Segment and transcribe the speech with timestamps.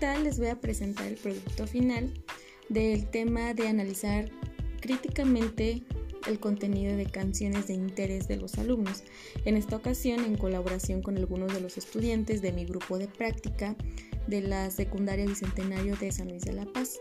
[0.00, 2.10] tal les voy a presentar el producto final
[2.70, 4.30] del tema de analizar
[4.80, 5.82] críticamente
[6.26, 9.04] el contenido de canciones de interés de los alumnos.
[9.44, 13.76] En esta ocasión, en colaboración con algunos de los estudiantes de mi grupo de práctica
[14.26, 16.98] de la secundaria Bicentenario de San Luis de la Paz,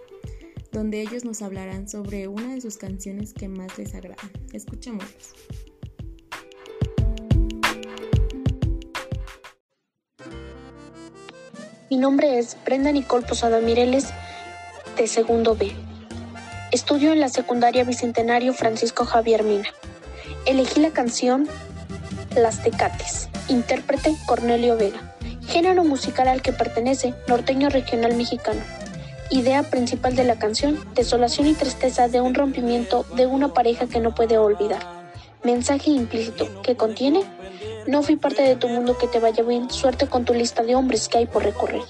[0.71, 4.29] donde ellos nos hablarán sobre una de sus canciones que más les agrada.
[4.51, 5.33] Escuchémoslos.
[11.89, 14.09] Mi nombre es Brenda Nicole Posada Mireles,
[14.95, 15.71] de segundo B.
[16.71, 19.67] Estudio en la secundaria Bicentenario Francisco Javier Mina.
[20.45, 21.47] Elegí la canción
[22.35, 25.15] Las Tecates, intérprete Cornelio Vega,
[25.47, 28.61] género musical al que pertenece norteño regional mexicano.
[29.31, 33.99] Idea principal de la canción, desolación y tristeza de un rompimiento de una pareja que
[33.99, 34.85] no puede olvidar.
[35.43, 37.23] Mensaje implícito que contiene
[37.87, 40.75] no fui parte de tu mundo que te vaya bien, suerte con tu lista de
[40.75, 41.81] hombres que hay por recorrer.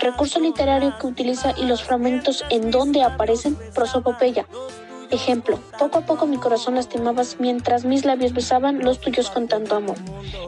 [0.00, 4.46] Recurso literario que utiliza y los fragmentos en donde aparecen prosopopeya.
[5.10, 9.76] Ejemplo, poco a poco mi corazón lastimabas mientras mis labios besaban los tuyos con tanto
[9.76, 9.96] amor.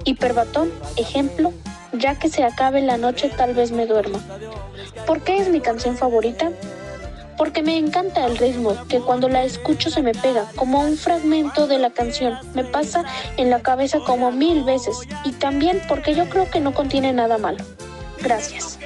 [0.04, 1.52] Hiperbatón, ejemplo,
[1.92, 4.18] ya que se acabe la noche tal vez me duerma.
[5.06, 6.50] ¿Por qué es mi canción favorita?
[7.36, 11.66] Porque me encanta el ritmo, que cuando la escucho se me pega, como un fragmento
[11.66, 13.04] de la canción, me pasa
[13.36, 17.38] en la cabeza como mil veces, y también porque yo creo que no contiene nada
[17.38, 17.64] malo.
[18.20, 18.78] Gracias.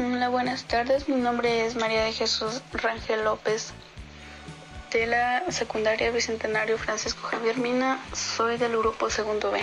[0.00, 1.08] Hola, buenas tardes.
[1.08, 3.72] Mi nombre es María de Jesús Rangel López
[4.92, 7.98] de la secundaria Bicentenario Francisco Javier Mina.
[8.12, 9.60] Soy del grupo Segundo B.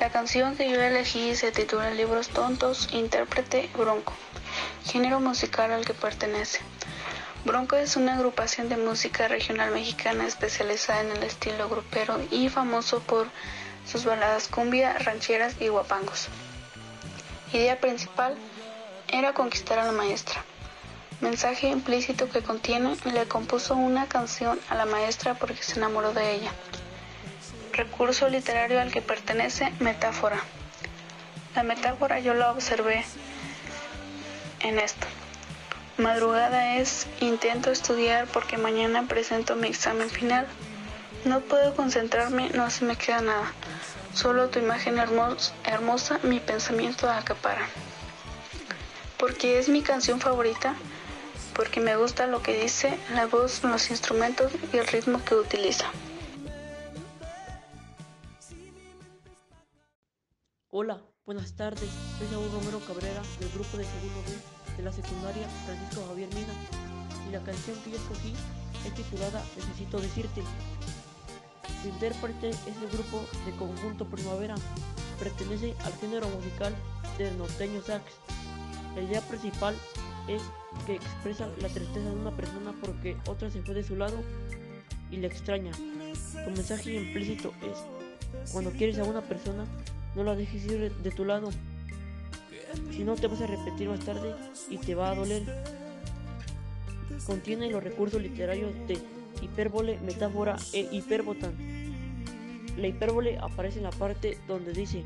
[0.00, 4.12] La canción que yo elegí se titula Libros Tontos, intérprete Bronco,
[4.84, 6.58] género musical al que pertenece.
[7.44, 13.00] Bronco es una agrupación de música regional mexicana especializada en el estilo grupero y famoso
[13.00, 13.28] por
[13.86, 16.26] sus baladas cumbia, rancheras y guapangos.
[17.52, 18.34] Idea principal
[19.06, 20.42] era conquistar a la maestra.
[21.20, 26.34] Mensaje implícito que contiene, le compuso una canción a la maestra porque se enamoró de
[26.34, 26.50] ella.
[27.74, 30.38] Recurso literario al que pertenece metáfora.
[31.56, 33.04] La metáfora yo la observé
[34.60, 35.08] en esto.
[35.98, 40.46] Madrugada es intento estudiar porque mañana presento mi examen final.
[41.24, 43.52] No puedo concentrarme, no se me queda nada.
[44.12, 47.66] Solo tu imagen hermosa, mi pensamiento acapara.
[49.18, 50.76] Porque es mi canción favorita,
[51.56, 55.86] porque me gusta lo que dice, la voz, los instrumentos y el ritmo que utiliza.
[60.76, 61.88] Hola, buenas tardes.
[62.18, 66.52] Soy Saúl Romero Cabrera del grupo de segundo B de la secundaria Francisco Javier Mina
[67.28, 68.32] y la canción que yo escogí
[68.84, 70.42] es titulada Necesito decirte.
[71.80, 74.56] Su intérprete es el grupo de conjunto Primavera.
[75.20, 76.74] Pertenece al género musical
[77.18, 78.02] del norteño sax.
[78.96, 79.76] La idea principal
[80.26, 80.42] es
[80.86, 84.16] que expresa la tristeza de una persona porque otra se fue de su lado
[85.12, 85.72] y le extraña.
[85.72, 89.66] Su mensaje implícito es, cuando quieres a una persona,
[90.14, 91.50] no la dejes ir de tu lado.
[92.90, 94.34] Si no, te vas a repetir más tarde
[94.68, 95.42] y te va a doler.
[97.26, 98.98] Contiene los recursos literarios de
[99.42, 101.54] hipérbole, metáfora e hiperbotan.
[102.76, 105.04] La hipérbole aparece en la parte donde dice,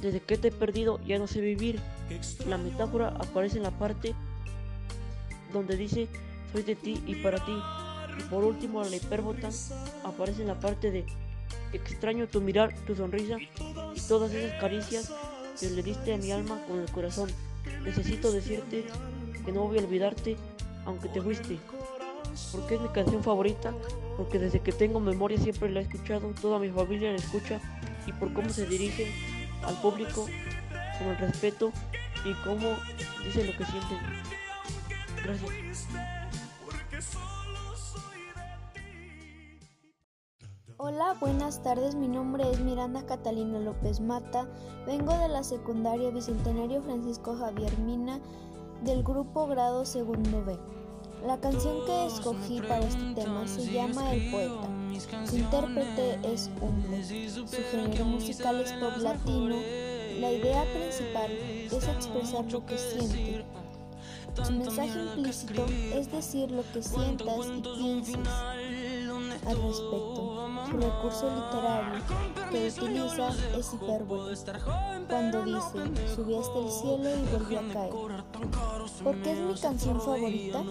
[0.00, 1.80] desde que te he perdido ya no sé vivir.
[2.46, 4.14] La metáfora aparece en la parte
[5.52, 6.08] donde dice,
[6.52, 7.56] soy de ti y para ti.
[8.28, 9.52] Por último, la hiperbotan
[10.04, 11.04] aparece en la parte de
[11.72, 13.36] Extraño tu mirar, tu sonrisa
[13.94, 15.12] y todas esas caricias
[15.58, 17.30] que le diste a mi alma con el corazón.
[17.84, 18.84] Necesito decirte
[19.44, 20.36] que no voy a olvidarte
[20.84, 21.58] aunque te fuiste.
[22.52, 23.74] Porque es mi canción favorita,
[24.16, 27.60] porque desde que tengo memoria siempre la he escuchado, toda mi familia la escucha
[28.06, 29.12] y por cómo se dirige
[29.62, 30.26] al público
[30.98, 31.72] con el respeto
[32.24, 32.76] y cómo
[33.24, 33.98] dice lo que sienten.
[35.24, 36.19] Gracias.
[40.82, 41.94] Hola, buenas tardes.
[41.94, 44.48] Mi nombre es Miranda Catalina López Mata.
[44.86, 48.18] Vengo de la secundaria Bicentenario Francisco Javier Mina
[48.82, 50.56] del grupo grado segundo B.
[51.26, 55.26] La canción que escogí para este tema se llama El Poeta.
[55.28, 57.28] Su intérprete es Humble.
[57.28, 59.56] Su género musical es pop latino.
[60.18, 63.44] La idea principal es expresar lo que siente.
[64.42, 68.28] Su mensaje implícito es decir lo que sientas y piensas
[69.46, 70.36] al respecto.
[70.70, 72.02] Su recurso literario
[72.50, 73.28] que utiliza
[73.58, 74.36] es hipérbole,
[75.08, 77.90] cuando dice subí hasta el cielo y volví a caer.
[79.02, 80.62] ¿Por qué es mi canción favorita?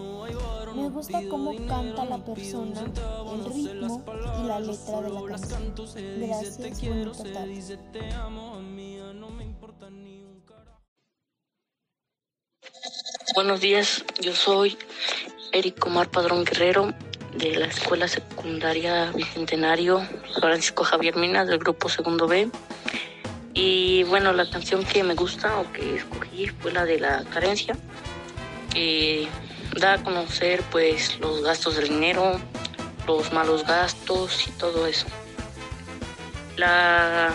[0.75, 4.03] Me gusta cómo canta la persona, el ritmo
[4.41, 5.73] y la letra de la canción.
[6.17, 6.59] Gracias.
[13.35, 14.77] Buenos días, yo soy
[15.51, 16.93] Eric Omar Padrón Guerrero
[17.35, 20.01] de la Escuela Secundaria Bicentenario
[20.39, 22.49] Francisco Javier Minas del grupo Segundo B.
[23.53, 27.75] Y bueno, la canción que me gusta o que escogí fue la de la carencia,
[28.73, 29.27] que
[29.77, 32.39] da a conocer pues los gastos del dinero,
[33.07, 35.07] los malos gastos y todo eso.
[36.57, 37.33] La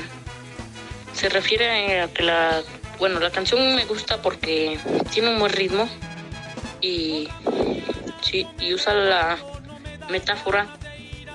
[1.13, 2.63] se refiere a que la
[2.99, 4.79] bueno, la canción me gusta porque
[5.13, 5.89] tiene un buen ritmo
[6.81, 7.29] y
[8.23, 9.39] sí, y usa la
[10.11, 10.69] metáfora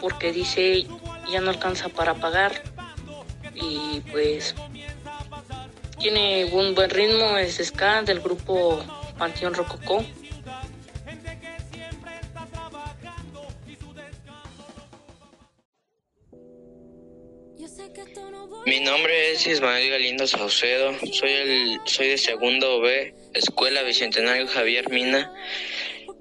[0.01, 0.85] porque dice
[1.31, 2.63] ya no alcanza para pagar
[3.53, 4.55] y pues
[5.99, 8.81] tiene un buen ritmo, es ska del grupo
[9.17, 10.03] Panteón Rococó.
[18.65, 24.89] Mi nombre es Ismael Galindo Saucedo, soy, el, soy de segundo B, Escuela Bicentenario Javier
[24.89, 25.33] Mina.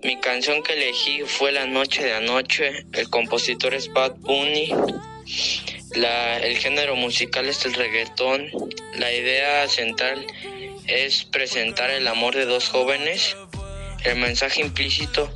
[0.03, 4.73] Mi canción que elegí fue La Noche de Anoche, el compositor es Bad Bunny,
[5.93, 8.49] el género musical es el reggaetón,
[8.95, 10.25] la idea central
[10.87, 13.37] es presentar el amor de dos jóvenes,
[14.05, 15.29] el mensaje implícito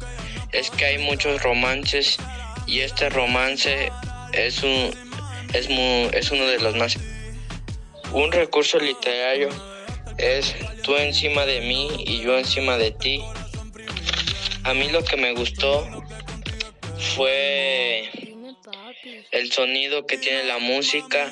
[0.53, 2.19] es que hay muchos romances
[2.67, 3.91] y este romance
[4.33, 4.95] es un
[5.55, 5.69] es,
[6.15, 6.97] es uno de los más
[8.13, 9.49] un recurso literario
[10.19, 13.23] es tú encima de mí y yo encima de ti.
[14.65, 15.85] A mí lo que me gustó
[17.17, 18.11] fue
[19.33, 21.31] el sonido que tiene la música.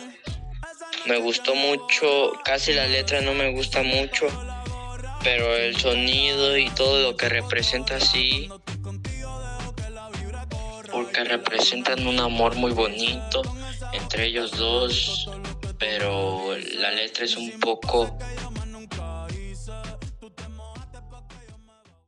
[1.06, 4.26] Me gustó mucho, casi la letra no me gusta mucho,
[5.22, 8.48] pero el sonido y todo lo que representa sí,
[10.90, 13.42] porque representan un amor muy bonito
[13.92, 15.30] entre ellos dos,
[15.78, 18.18] pero la letra es un poco